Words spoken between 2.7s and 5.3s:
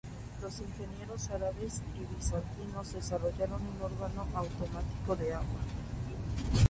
desarrollaron un órgano automático